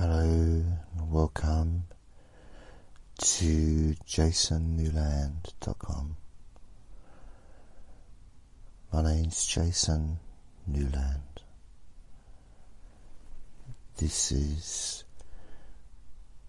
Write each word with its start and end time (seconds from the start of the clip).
Hello 0.00 0.22
and 0.22 1.12
welcome 1.12 1.82
to 3.18 3.94
jasonnewland.com. 4.08 6.16
My 8.94 9.02
name's 9.02 9.44
Jason 9.44 10.18
Newland. 10.66 11.42
This 13.98 14.32
is 14.32 15.04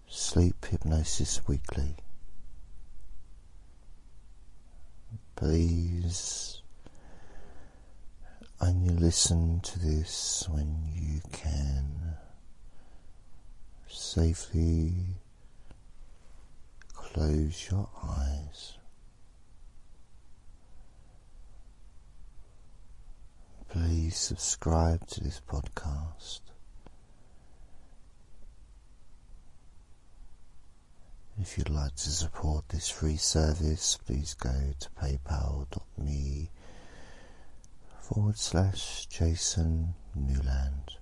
Sleep 0.08 0.64
Hypnosis 0.64 1.46
Weekly. 1.46 1.96
Please 5.36 6.62
only 8.62 8.94
listen 8.94 9.60
to 9.60 9.78
this 9.78 10.48
when 10.48 10.88
you 10.94 11.20
can 11.32 12.11
safely 13.92 14.92
close 16.94 17.68
your 17.70 17.88
eyes. 18.02 18.78
Please 23.68 24.16
subscribe 24.16 25.06
to 25.08 25.22
this 25.22 25.40
podcast. 25.46 26.40
If 31.40 31.56
you'd 31.56 31.70
like 31.70 31.94
to 31.96 32.10
support 32.10 32.68
this 32.68 32.88
free 32.88 33.16
service, 33.16 33.98
please 34.06 34.34
go 34.34 34.74
to 34.78 34.90
paypal.me 34.90 36.50
forward 38.00 38.38
slash 38.38 39.06
Jason 39.06 39.94
Newland 40.14 40.96
and 40.96 41.01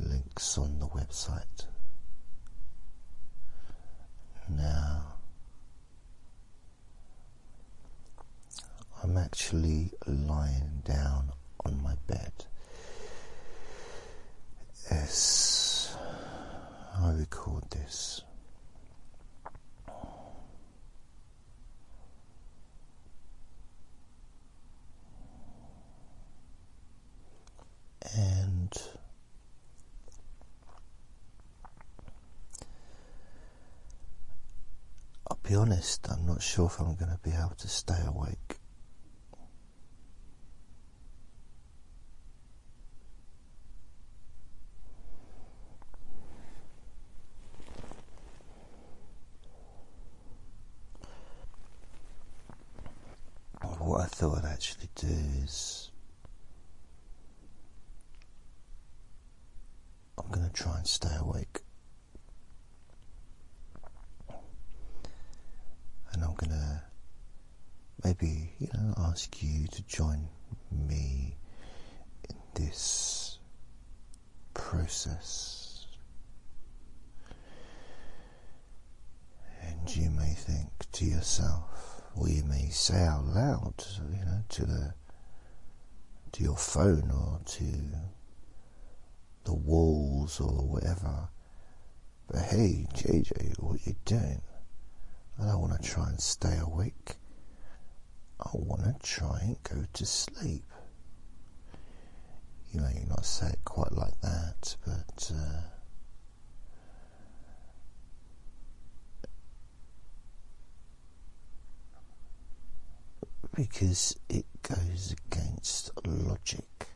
links 0.00 0.56
on 0.58 0.78
the 0.78 0.86
website. 0.86 1.66
Now, 4.48 5.14
I'm 9.02 9.16
actually 9.16 9.92
lying 10.06 10.82
down 10.84 11.32
on 11.64 11.82
my 11.82 11.94
bed 12.06 12.32
as 14.90 15.94
I 16.96 17.12
record 17.12 17.64
this. 17.70 18.22
And 28.16 28.72
I'll 35.30 35.36
be 35.48 35.54
honest, 35.54 36.06
I'm 36.10 36.26
not 36.26 36.42
sure 36.42 36.66
if 36.66 36.78
I'm 36.78 36.94
going 36.94 37.10
to 37.10 37.18
be 37.22 37.30
able 37.30 37.54
to 37.56 37.68
stay 37.68 37.94
awake. 38.06 38.56
What 53.78 54.02
I 54.02 54.04
thought 54.04 54.44
I'd 54.44 54.52
actually 54.52 54.90
do 54.96 55.06
is 55.42 55.90
I'm 60.18 60.30
going 60.30 60.46
to 60.46 60.52
try 60.52 60.76
and 60.76 60.86
stay 60.86 61.16
awake. 61.18 61.60
And 66.12 66.24
I'm 66.24 66.27
going 66.38 66.50
to 66.50 66.82
maybe, 68.04 68.52
you 68.58 68.68
know, 68.74 68.94
ask 68.98 69.42
you 69.42 69.66
to 69.66 69.82
join 69.82 70.28
me 70.70 71.36
in 72.28 72.36
this 72.54 73.38
process. 74.54 75.86
And 79.62 79.96
you 79.96 80.10
may 80.10 80.32
think 80.34 80.70
to 80.92 81.04
yourself, 81.04 82.02
or 82.16 82.28
you 82.28 82.44
may 82.44 82.68
say 82.70 83.04
out 83.04 83.26
loud, 83.26 83.84
you 84.10 84.24
know, 84.24 84.42
to 84.48 84.64
the 84.64 84.94
to 86.32 86.42
your 86.42 86.56
phone 86.56 87.10
or 87.10 87.40
to 87.44 87.64
the 89.44 89.54
walls 89.54 90.40
or 90.40 90.66
whatever. 90.66 91.28
But 92.28 92.42
hey, 92.42 92.86
JJ, 92.94 93.58
what 93.60 93.76
are 93.76 93.88
you 93.88 93.96
doing? 94.04 94.42
I 95.40 95.46
don't 95.46 95.60
want 95.60 95.80
to 95.80 95.88
try 95.88 96.08
and 96.08 96.20
stay 96.20 96.58
awake. 96.60 97.16
I 98.40 98.50
want 98.54 98.82
to 98.82 98.94
try 99.06 99.38
and 99.42 99.56
go 99.62 99.84
to 99.92 100.06
sleep. 100.06 100.64
You 102.72 102.80
may 102.80 103.04
not 103.08 103.24
say 103.24 103.48
it 103.50 103.64
quite 103.64 103.92
like 103.92 104.20
that, 104.20 104.76
but 104.84 105.32
uh, 105.34 105.60
because 113.54 114.16
it 114.28 114.46
goes 114.62 115.14
against 115.26 115.90
logic 116.06 116.88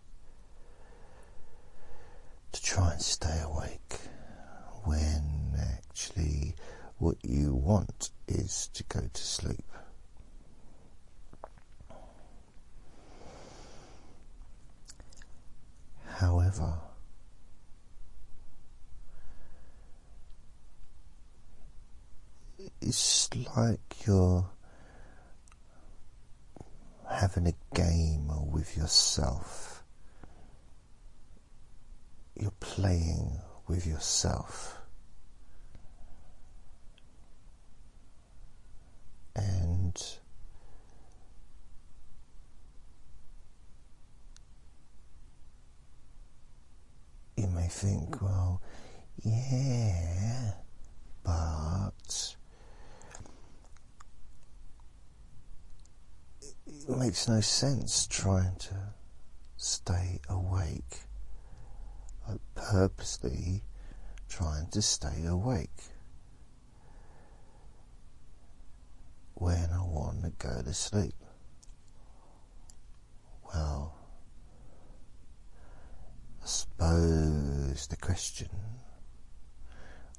to 2.52 2.62
try 2.62 2.92
and 2.92 3.02
stay 3.02 3.40
awake 3.42 3.98
when 4.84 5.54
actually 5.74 6.54
what 7.02 7.16
you 7.24 7.52
want 7.52 8.10
is 8.28 8.68
to 8.72 8.84
go 8.84 9.00
to 9.12 9.20
sleep. 9.20 9.64
However, 16.06 16.74
it's 22.80 23.28
like 23.56 23.80
you're 24.06 24.48
having 27.10 27.48
a 27.48 27.74
game 27.74 28.30
with 28.52 28.76
yourself. 28.76 29.82
You're 32.38 32.52
playing 32.60 33.40
with 33.66 33.88
yourself. 33.88 34.81
And 39.34 40.00
you 47.36 47.46
may 47.48 47.68
think, 47.68 48.20
well, 48.20 48.60
yeah, 49.24 50.52
but 51.24 52.36
it 56.66 56.88
makes 56.96 57.28
no 57.28 57.40
sense 57.40 58.06
trying 58.06 58.56
to 58.56 58.94
stay 59.56 60.20
awake. 60.28 61.00
Like 62.28 62.40
purposely 62.54 63.62
trying 64.28 64.68
to 64.68 64.82
stay 64.82 65.24
awake 65.26 65.91
when 69.42 69.70
I 69.72 69.82
want 69.82 70.22
to 70.22 70.30
go 70.38 70.62
to 70.62 70.72
sleep. 70.72 71.16
Well, 73.52 73.92
I 76.40 76.46
suppose 76.46 77.88
the 77.88 77.96
question 77.96 78.48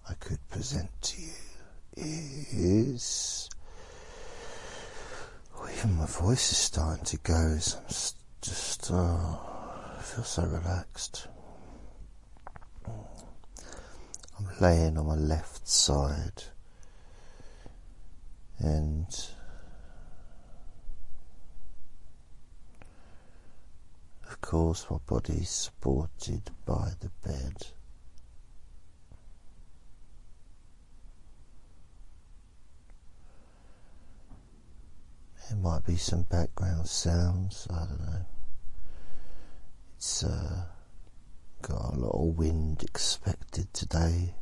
I 0.10 0.14
could 0.16 0.46
present 0.50 0.90
to 1.04 1.22
you 1.22 1.31
is 1.96 3.50
well, 5.56 5.70
even 5.70 5.96
my 5.96 6.06
voice 6.06 6.52
is 6.52 6.58
starting 6.58 7.06
to 7.06 7.18
go 7.20 7.54
as 7.56 7.78
I'm 7.80 7.86
just, 8.42 8.90
oh, 8.92 9.96
I 9.98 10.02
feel 10.02 10.25
so 10.25 10.44
relaxed. 10.44 11.30
I'm 12.86 14.50
laying 14.60 14.98
on 14.98 15.08
my 15.08 15.16
left 15.16 15.66
side 15.66 16.44
and 18.63 19.27
of 24.27 24.39
course 24.39 24.86
my 24.89 24.98
body 25.06 25.33
is 25.33 25.50
supported 25.50 26.50
by 26.65 26.92
the 27.01 27.10
bed. 27.27 27.68
There 35.50 35.57
might 35.57 35.86
be 35.86 35.98
some 35.98 36.24
background 36.24 36.88
sounds, 36.88 37.68
I 37.69 37.80
don't 37.86 38.00
know. 38.00 38.25
It's 39.98 40.24
uh, 40.24 40.63
got 41.62 41.94
a 41.94 41.98
lot 42.00 42.15
of 42.15 42.38
wind 42.38 42.81
expected 42.81 43.74
today. 43.74 44.36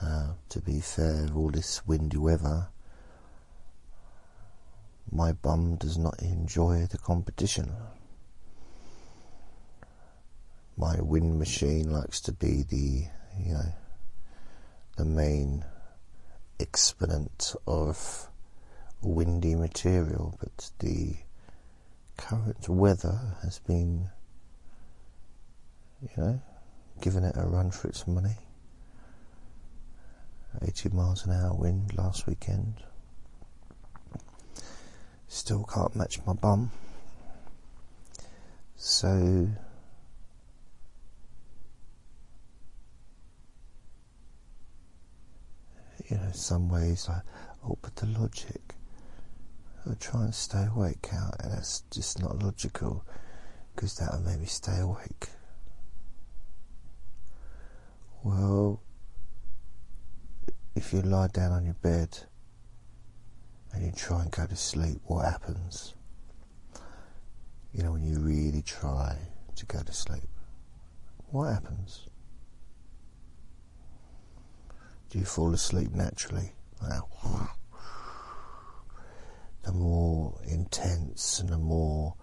Uh, 0.00 0.28
to 0.50 0.60
be 0.60 0.80
fair, 0.80 1.26
all 1.34 1.50
this 1.50 1.86
windy 1.86 2.18
weather, 2.18 2.68
my 5.10 5.32
bum 5.32 5.76
does 5.76 5.96
not 5.96 6.20
enjoy 6.20 6.86
the 6.90 6.98
competition. 6.98 7.72
My 10.76 11.00
wind 11.00 11.38
machine 11.38 11.90
likes 11.90 12.20
to 12.22 12.32
be 12.32 12.62
the, 12.62 13.06
you 13.38 13.54
know, 13.54 13.72
the 14.96 15.04
main 15.06 15.64
exponent 16.60 17.54
of 17.66 18.28
windy 19.00 19.54
material, 19.54 20.36
but 20.40 20.70
the 20.80 21.16
current 22.18 22.68
weather 22.68 23.18
has 23.42 23.58
been, 23.60 24.10
you 26.02 26.08
know, 26.16 26.42
giving 27.00 27.24
it 27.24 27.36
a 27.36 27.46
run 27.46 27.70
for 27.70 27.88
its 27.88 28.06
money. 28.06 28.36
80 30.62 30.90
miles 30.90 31.26
an 31.26 31.32
hour 31.32 31.54
wind 31.54 31.96
last 31.96 32.26
weekend. 32.26 32.82
Still 35.28 35.64
can't 35.64 35.94
match 35.94 36.20
my 36.26 36.32
bum. 36.32 36.70
So 38.76 39.48
you 46.08 46.16
know, 46.16 46.30
some 46.32 46.68
ways 46.68 47.08
I 47.08 47.20
oh 47.64 47.78
but 47.82 47.96
the 47.96 48.06
logic. 48.06 48.74
I 49.88 49.94
try 49.94 50.24
and 50.24 50.34
stay 50.34 50.66
awake 50.66 51.08
out 51.12 51.36
and 51.40 51.52
that's 51.52 51.82
just 51.90 52.20
not 52.20 52.42
logical 52.42 53.04
because 53.74 53.96
that'll 53.96 54.20
make 54.20 54.40
me 54.40 54.46
stay 54.46 54.78
awake. 54.78 55.28
Well 58.24 58.80
if 60.76 60.92
you 60.92 61.00
lie 61.00 61.26
down 61.28 61.52
on 61.52 61.64
your 61.64 61.74
bed 61.74 62.18
and 63.72 63.84
you 63.84 63.90
try 63.90 64.22
and 64.22 64.30
go 64.30 64.46
to 64.46 64.54
sleep, 64.54 65.00
what 65.06 65.24
happens? 65.24 65.94
You 67.72 67.82
know, 67.82 67.92
when 67.92 68.04
you 68.04 68.20
really 68.20 68.62
try 68.62 69.16
to 69.56 69.66
go 69.66 69.80
to 69.82 69.92
sleep, 69.92 70.28
what 71.30 71.46
happens? 71.46 72.06
Do 75.10 75.18
you 75.18 75.24
fall 75.24 75.54
asleep 75.54 75.92
naturally? 75.92 76.52
Well, 76.82 77.08
the 79.62 79.72
more 79.72 80.38
intense 80.46 81.40
and 81.40 81.48
the 81.48 81.58
more 81.58 82.14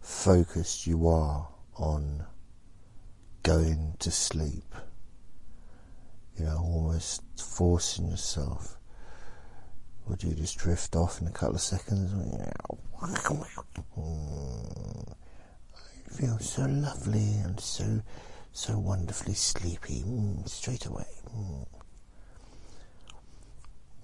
focused 0.00 0.86
you 0.86 1.08
are 1.08 1.48
on 1.76 2.26
going 3.44 3.94
to 4.00 4.10
sleep, 4.10 4.74
you 6.38 6.44
know, 6.44 6.58
almost 6.58 7.22
forcing 7.40 8.08
yourself. 8.08 8.78
Would 10.06 10.22
you 10.22 10.34
just 10.34 10.58
drift 10.58 10.96
off 10.96 11.20
in 11.20 11.26
a 11.26 11.30
couple 11.30 11.54
of 11.54 11.60
seconds? 11.60 12.12
I 12.98 13.16
feel 16.10 16.38
so 16.38 16.62
lovely 16.66 17.34
and 17.44 17.58
so, 17.60 18.02
so 18.52 18.78
wonderfully 18.78 19.34
sleepy 19.34 20.02
mm, 20.02 20.48
straight 20.48 20.86
away. 20.86 21.06
Mm. 21.36 21.66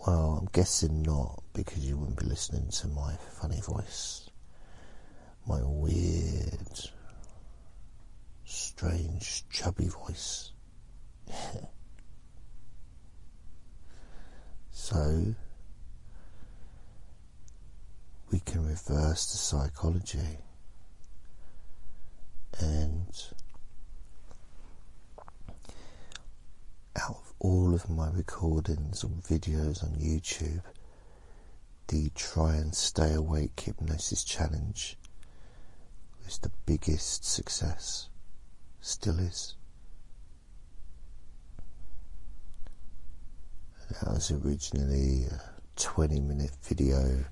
Well, 0.07 0.39
I'm 0.41 0.49
guessing 0.53 1.03
not 1.03 1.43
because 1.53 1.85
you 1.85 1.97
wouldn't 1.97 2.19
be 2.19 2.27
listening 2.27 2.69
to 2.69 2.87
my 2.89 3.17
funny 3.41 3.61
voice, 3.61 4.31
my 5.47 5.61
weird, 5.63 6.81
strange, 8.45 9.45
chubby 9.51 9.89
voice. 9.89 10.53
So 14.91 15.35
we 18.33 18.41
can 18.41 18.67
reverse 18.67 19.31
the 19.31 19.37
psychology 19.37 20.39
and 22.59 23.07
out 26.97 27.11
of 27.11 27.35
all 27.39 27.75
of 27.75 27.91
my 27.91 28.09
recordings 28.09 29.05
or 29.05 29.11
videos 29.11 29.85
on 29.85 29.91
YouTube, 30.01 30.63
the 31.89 32.09
try 32.15 32.55
and 32.55 32.75
stay 32.75 33.13
awake 33.13 33.61
hypnosis 33.61 34.25
challenge 34.25 34.97
was 36.25 36.39
the 36.39 36.51
biggest 36.65 37.27
success, 37.27 38.09
still 38.81 39.19
is. 39.19 39.58
That 43.91 44.13
was 44.13 44.31
originally 44.31 45.25
a 45.25 45.41
20 45.77 46.21
minute 46.21 46.51
video 46.63 47.25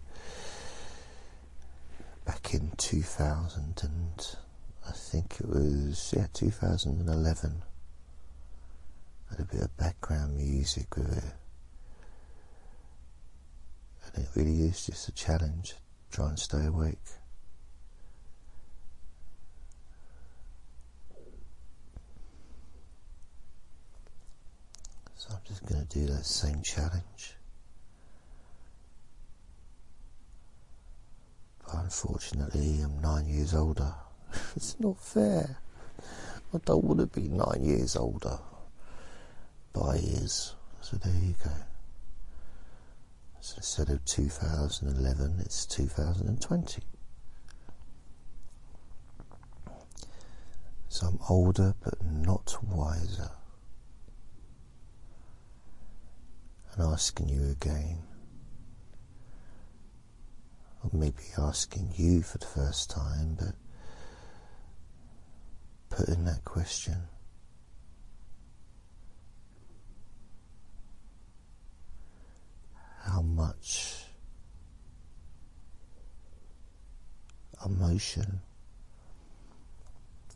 back 2.24 2.54
in 2.54 2.72
2000 2.76 3.80
and 3.82 4.36
I 4.88 4.92
think 4.92 5.36
it 5.40 5.48
was, 5.48 6.14
yeah, 6.16 6.26
2011. 6.32 7.62
Had 9.30 9.40
a 9.40 9.44
bit 9.44 9.60
of 9.60 9.76
background 9.76 10.36
music 10.36 10.96
with 10.96 11.18
it. 11.18 11.34
And 14.14 14.24
it 14.24 14.30
really 14.34 14.62
is 14.62 14.86
just 14.86 15.08
a 15.08 15.12
challenge. 15.12 15.74
Try 16.10 16.28
and 16.28 16.38
stay 16.38 16.64
awake. 16.64 16.98
So 25.26 25.34
I'm 25.34 25.40
just 25.46 25.66
going 25.66 25.84
to 25.84 25.98
do 25.98 26.06
that 26.06 26.24
same 26.24 26.62
challenge. 26.62 27.34
But 31.64 31.74
unfortunately, 31.76 32.80
I'm 32.82 33.00
nine 33.00 33.26
years 33.26 33.54
older. 33.54 33.92
it's 34.56 34.78
not 34.78 34.98
fair. 34.98 35.58
I 36.54 36.58
don't 36.64 36.84
want 36.84 37.00
to 37.00 37.06
be 37.06 37.28
nine 37.28 37.62
years 37.62 37.96
older. 37.96 38.38
By 39.72 39.96
years. 39.96 40.54
So 40.80 40.96
there 40.96 41.12
you 41.14 41.34
go. 41.42 41.50
So 43.40 43.54
instead 43.58 43.90
of 43.90 44.04
2011, 44.04 45.36
it's 45.40 45.66
2020. 45.66 46.82
So 50.88 51.06
I'm 51.08 51.18
older 51.28 51.74
but 51.82 51.94
not 52.04 52.56
wiser. 52.62 53.30
And 56.76 56.92
asking 56.92 57.28
you 57.28 57.50
again, 57.50 58.02
or 60.82 60.90
maybe 60.92 61.22
asking 61.38 61.92
you 61.96 62.22
for 62.22 62.38
the 62.38 62.46
first 62.46 62.90
time, 62.90 63.36
but 63.38 63.54
putting 65.88 66.24
that 66.24 66.44
question. 66.44 66.96
How 73.04 73.22
much 73.22 74.02
emotion 77.64 78.40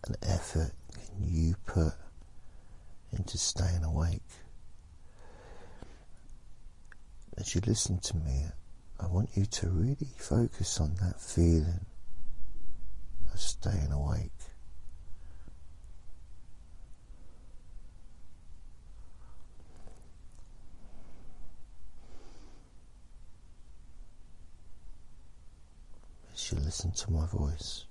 and 0.06 0.16
effort 0.23 0.73
can 0.94 1.28
you 1.28 1.56
put 1.66 1.92
into 3.12 3.37
staying 3.37 3.82
awake? 3.85 4.23
As 7.40 7.54
you 7.54 7.62
listen 7.66 7.99
to 8.00 8.16
me, 8.18 8.44
I 9.00 9.06
want 9.06 9.30
you 9.35 9.47
to 9.47 9.68
really 9.70 10.12
focus 10.18 10.78
on 10.78 10.94
that 10.97 11.18
feeling 11.18 11.87
of 13.32 13.40
staying 13.40 13.90
awake. 13.92 14.30
As 26.35 26.52
you 26.52 26.59
listen 26.59 26.92
to 26.92 27.11
my 27.11 27.26
voice. 27.26 27.87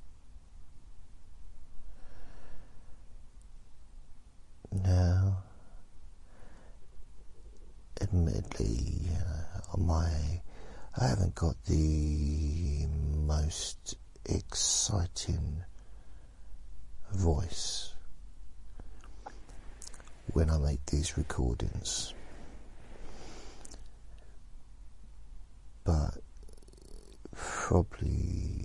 Now, 4.71 5.37
admittedly, 7.99 9.09
uh, 9.17 9.38
my 9.77 10.41
I 10.97 11.07
haven't 11.07 11.35
got 11.35 11.55
the 11.65 12.87
most 13.25 13.95
exciting 14.25 15.63
voice 17.13 17.93
when 20.33 20.49
I 20.49 20.57
make 20.57 20.85
these 20.87 21.17
recordings, 21.17 22.13
but 25.83 26.17
probably 27.35 28.09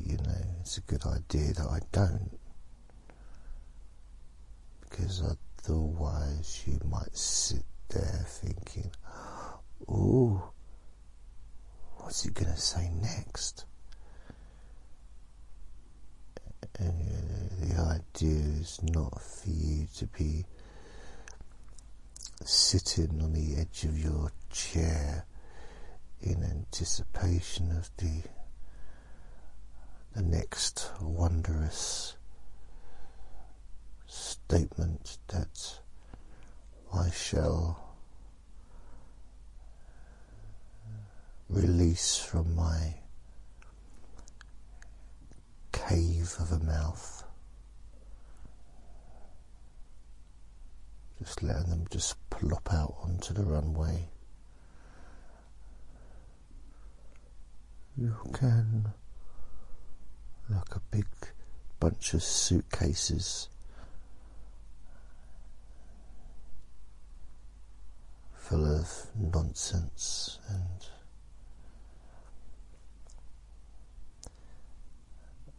you 0.06 0.16
know 0.18 0.44
it's 0.60 0.78
a 0.78 0.82
good 0.82 1.04
idea 1.06 1.52
that 1.54 1.66
I 1.66 1.80
don't. 1.92 2.38
Because 4.80 5.22
otherwise 5.66 6.62
you 6.66 6.80
might 6.84 7.16
sit 7.16 7.64
there 7.88 8.24
thinking, 8.26 8.90
Ooh, 9.88 10.42
what's 12.04 12.22
he 12.22 12.30
going 12.30 12.52
to 12.52 12.60
say 12.60 12.90
next? 13.00 13.64
And 16.78 17.00
the 17.62 17.80
idea 17.80 18.60
is 18.60 18.78
not 18.82 19.22
for 19.22 19.48
you 19.48 19.86
to 19.96 20.06
be 20.08 20.44
sitting 22.44 23.22
on 23.22 23.32
the 23.32 23.56
edge 23.56 23.84
of 23.84 23.98
your 23.98 24.30
chair 24.50 25.24
in 26.20 26.42
anticipation 26.42 27.70
of 27.70 27.90
the 27.96 28.22
the 30.14 30.22
next 30.22 30.90
wondrous 31.00 32.16
statement 34.06 35.16
that 35.28 35.78
I 36.92 37.10
shall 37.10 37.83
release 41.48 42.16
from 42.16 42.54
my 42.54 42.94
cave 45.72 46.34
of 46.40 46.52
a 46.52 46.64
mouth. 46.64 47.24
Just 51.18 51.42
letting 51.42 51.70
them 51.70 51.86
just 51.90 52.16
plop 52.30 52.68
out 52.72 52.96
onto 53.02 53.32
the 53.32 53.44
runway. 53.44 54.08
You 57.96 58.16
can, 58.32 58.88
like 60.48 60.74
a 60.74 60.80
big 60.90 61.06
bunch 61.78 62.14
of 62.14 62.22
suitcases, 62.22 63.48
full 68.34 68.66
of 68.66 69.06
nonsense 69.16 70.38
and 70.48 70.86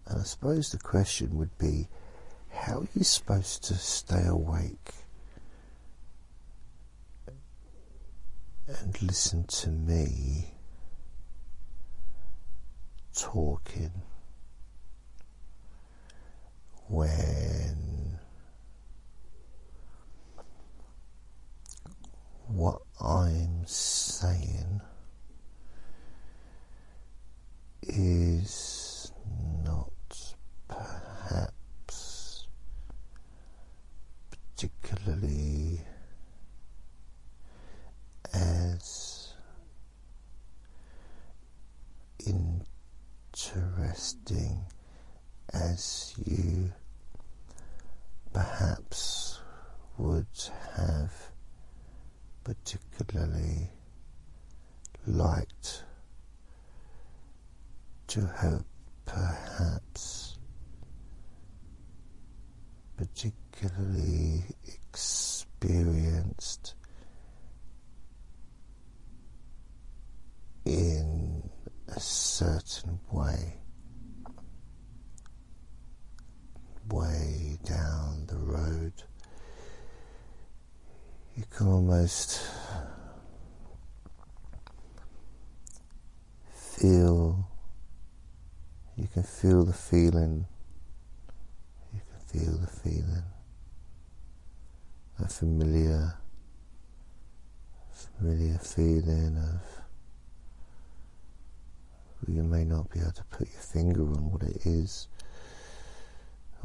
and 0.07 0.19
I 0.19 0.23
suppose 0.23 0.71
the 0.71 0.77
question 0.77 1.37
would 1.37 1.57
be 1.57 1.87
how 2.51 2.79
are 2.79 2.87
you 2.95 3.03
supposed 3.03 3.63
to 3.65 3.75
stay 3.75 4.25
awake 4.25 4.93
and 8.67 9.01
listen 9.01 9.43
to 9.45 9.69
me 9.69 10.55
talking 13.13 13.91
when 16.87 18.19
what 22.47 22.81
I'm 23.01 23.65
saying 23.65 24.81
is 27.81 29.11
not 29.63 29.91
perhaps 30.67 32.47
particularly 34.31 35.81
as 38.33 39.33
interesting 43.85 44.65
as 45.53 46.13
you 46.25 46.71
perhaps 48.33 49.39
would 49.97 50.25
have 50.75 51.31
particularly 52.43 53.69
liked 55.07 55.83
to 58.15 58.25
have 58.41 58.63
perhaps 59.05 60.37
particularly 62.95 64.41
experienced 64.65 66.75
in 70.63 71.43
a 71.89 71.99
certain 71.99 72.97
way, 73.11 73.57
way 76.89 77.57
down 77.65 78.25
the 78.27 78.37
road. 78.37 78.93
You 81.35 81.43
can 81.53 81.67
almost 81.67 82.39
feel, 86.53 87.45
you 88.95 89.09
can 89.13 89.23
feel 89.45 89.63
the 89.63 89.73
feeling, 89.73 90.43
you 91.93 91.99
can 91.99 92.39
feel 92.39 92.57
the 92.57 92.65
feeling, 92.65 93.23
a 95.19 95.27
familiar, 95.27 96.17
familiar 97.91 98.57
feeling 98.57 99.37
of 99.37 99.61
you 102.27 102.41
may 102.41 102.65
not 102.65 102.89
be 102.89 102.99
able 102.99 103.11
to 103.11 103.23
put 103.25 103.47
your 103.47 103.61
finger 103.61 104.01
on 104.01 104.31
what 104.31 104.41
it 104.41 104.65
is 104.65 105.07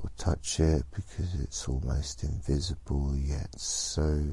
or 0.02 0.10
touch 0.16 0.58
it 0.58 0.82
because 0.94 1.34
it's 1.34 1.68
almost 1.68 2.24
invisible 2.24 3.14
yet 3.14 3.60
so 3.60 4.24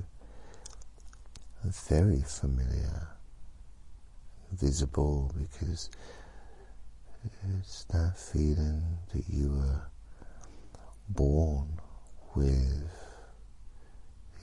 very 1.65 2.21
familiar 2.21 3.09
visible 4.53 5.33
because 5.37 5.89
it's 7.59 7.83
that 7.85 8.17
feeling 8.17 8.83
that 9.13 9.23
you 9.29 9.49
were 9.49 9.81
born 11.09 11.79
with 12.35 12.89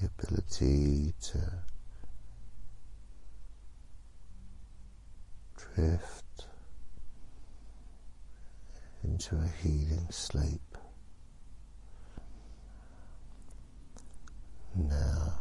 the 0.00 0.06
ability 0.06 1.12
to 1.20 1.38
drift 5.56 6.46
into 9.02 9.36
a 9.36 9.48
healing 9.62 10.06
sleep. 10.10 10.60
Now, 14.76 15.34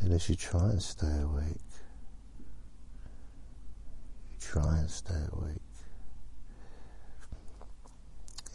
and 0.00 0.12
as 0.12 0.28
you 0.28 0.36
try 0.36 0.70
and 0.70 0.82
stay 0.82 1.20
awake, 1.20 1.56
try 4.40 4.78
and 4.78 4.90
stay 4.90 5.14
awake, 5.32 5.56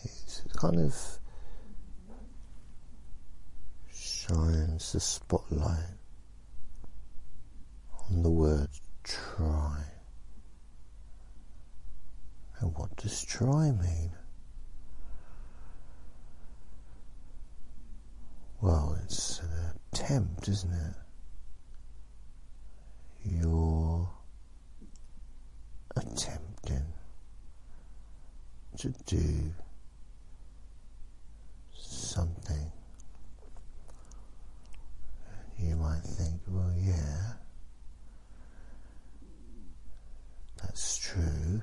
it 0.03 0.53
kind 0.57 0.79
of 0.79 0.95
shines 3.91 4.93
the 4.93 4.99
spotlight 4.99 5.97
on 8.09 8.23
the 8.23 8.29
word 8.29 8.69
try. 9.03 9.83
And 12.59 12.73
what 12.77 12.95
does 12.95 13.23
try 13.25 13.71
mean? 13.71 14.11
Well, 18.61 18.97
it's 19.03 19.41
an 19.41 19.49
attempt, 19.91 20.47
isn't 20.47 20.71
it? 20.71 20.95
You're 23.25 24.07
attempting 26.03 26.85
to 28.77 28.89
do 29.05 29.53
something. 31.73 32.71
You 35.59 35.75
might 35.75 36.01
think, 36.03 36.41
well, 36.47 36.73
yeah, 36.77 37.33
that's 40.61 40.97
true. 40.97 41.61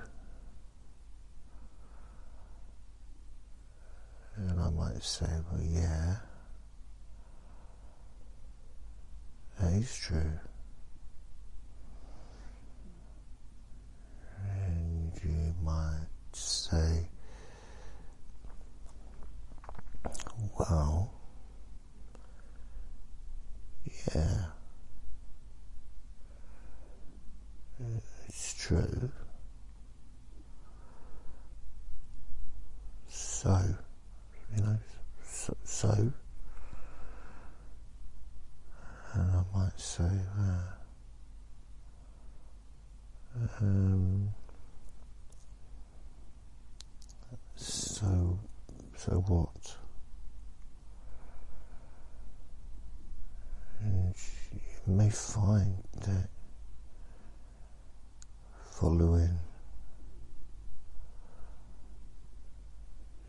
And 4.36 4.58
I 4.58 4.70
might 4.70 5.02
say, 5.02 5.26
well, 5.50 5.60
yeah, 5.62 6.16
that 9.60 9.72
is 9.74 9.94
true. 9.94 10.38
And 14.42 15.12
you 15.22 15.54
might 15.62 16.06
say, 16.32 17.08
well, 20.70 21.10
yeah, 24.14 24.44
it's 28.28 28.54
true. 28.54 29.10
So, 33.08 33.58
you 34.54 34.62
know, 34.62 34.78
so 35.24 35.56
so, 35.64 36.12
and 39.14 39.30
I 39.32 39.42
might 39.52 39.80
say, 39.80 40.04
uh, 40.04 40.62
um, 43.60 44.28
so, 47.56 48.38
so 48.96 49.12
what? 49.26 49.76
And 53.82 54.14
you 54.52 54.92
find 55.10 55.82
that 56.00 56.28
following 58.70 59.38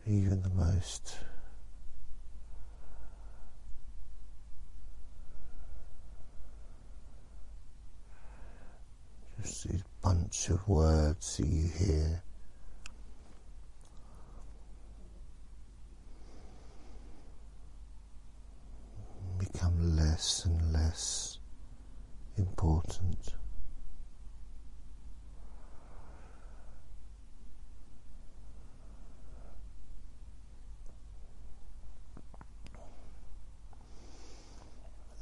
even 0.06 0.42
the 0.42 0.48
most 0.50 1.18
just 9.42 9.68
these 9.68 9.82
bunch 10.02 10.48
of 10.48 10.68
words 10.68 11.36
that 11.36 11.46
you 11.46 11.68
hear. 11.78 12.22
Become 19.38 19.96
less 19.96 20.44
and 20.44 20.72
less 20.72 21.21
important. 22.36 23.34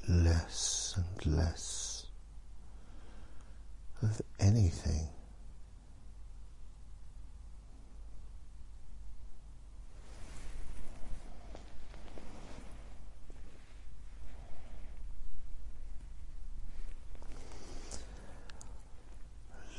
Less 0.09 0.95
and 0.97 1.37
less 1.37 2.07
of 4.03 4.21
anything. 4.41 5.09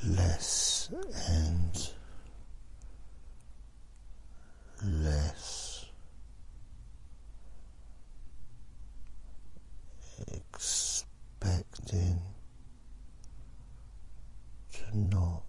less 0.04 0.90
and 1.30 1.92
less 4.84 5.86
expecting 10.34 12.20
to 14.74 14.98
not 14.98 15.44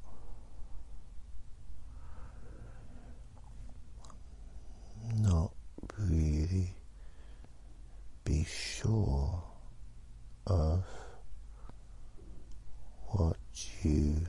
not 5.16 5.52
really 5.98 6.74
be 8.24 8.44
sure 8.44 9.42
of 10.46 10.84
what 13.08 13.36
you 13.82 14.26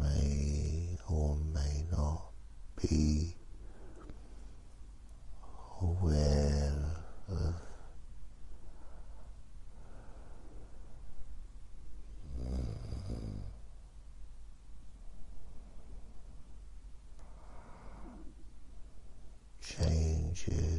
may 0.00 0.96
or 1.08 1.36
may 1.54 1.84
not 1.90 2.30
be 2.80 3.34
aware 5.80 6.72
of. 7.28 7.54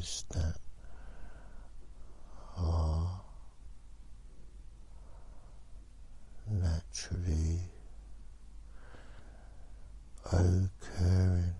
Changes 0.01 0.25
that 0.31 0.57
are 2.57 3.21
naturally 6.49 7.59
occurring. 10.25 11.53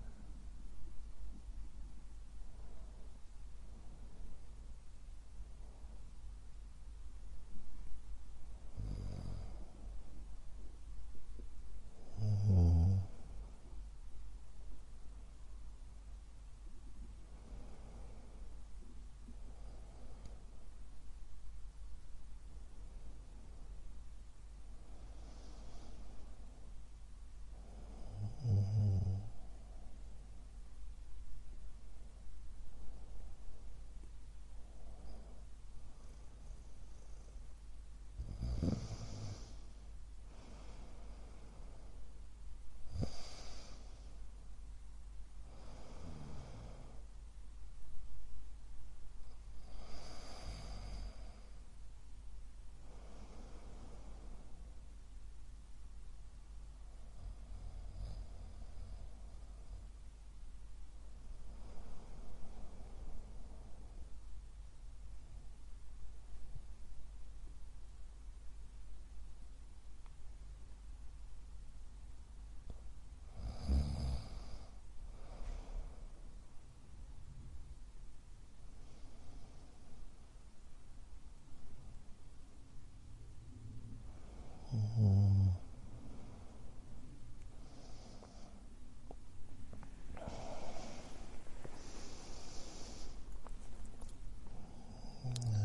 Mm. 84.74 85.50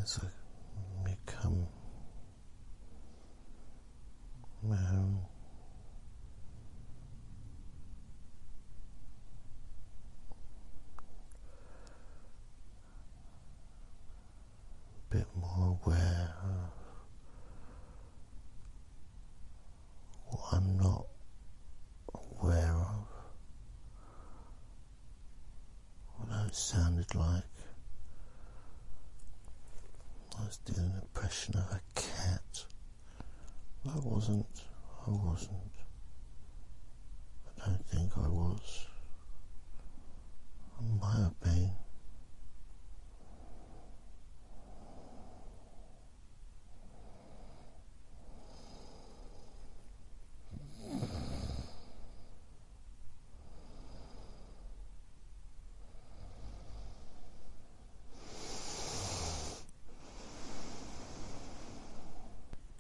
As 0.02 0.20
I 0.24 0.28
become 1.04 1.68
um, 4.72 5.20
a 15.12 15.16
bit 15.16 15.28
more 15.40 15.78
aware 15.84 16.34
of 16.44 16.72
what 20.30 20.42
I'm 20.54 20.78
not 20.78 21.06
aware 22.42 22.76
of. 22.76 23.08
what 26.18 26.48
it 26.48 26.56
sounded 26.56 27.14
like 27.16 27.44
I 30.40 30.46
was 30.46 30.58
doing 30.58 30.80
an 30.80 31.02
impression 31.02 31.56
of 31.56 31.72
a. 31.72 31.97
I 33.86 34.00
wasn't, 34.04 34.46
I 35.06 35.10
wasn't, 35.10 35.52
I 37.64 37.68
don't 37.70 37.86
think 37.88 38.12
I 38.18 38.28
was, 38.28 38.88
I 40.80 40.84
might 41.02 41.20
have 41.24 41.40
been. 41.42 41.72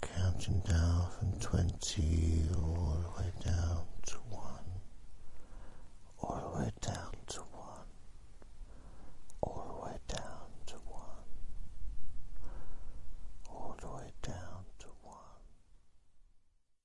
Counting 0.01 0.61
down 0.67 0.76
from 1.19 1.31
twenty 1.39 2.47
or 2.55 2.96